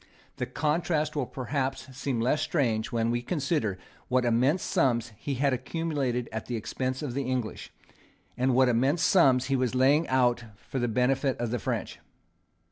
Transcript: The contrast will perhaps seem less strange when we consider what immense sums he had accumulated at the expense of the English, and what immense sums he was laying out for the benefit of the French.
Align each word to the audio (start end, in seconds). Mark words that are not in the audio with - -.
The 0.37 0.47
contrast 0.47 1.15
will 1.15 1.27
perhaps 1.27 1.95
seem 1.95 2.19
less 2.19 2.41
strange 2.41 2.91
when 2.91 3.11
we 3.11 3.21
consider 3.21 3.77
what 4.07 4.25
immense 4.25 4.63
sums 4.63 5.11
he 5.15 5.35
had 5.35 5.53
accumulated 5.53 6.27
at 6.31 6.47
the 6.47 6.55
expense 6.55 7.03
of 7.03 7.13
the 7.13 7.25
English, 7.29 7.71
and 8.35 8.55
what 8.55 8.67
immense 8.67 9.03
sums 9.03 9.45
he 9.45 9.55
was 9.55 9.75
laying 9.75 10.07
out 10.07 10.43
for 10.55 10.79
the 10.79 10.87
benefit 10.87 11.37
of 11.37 11.51
the 11.51 11.59
French. 11.59 11.99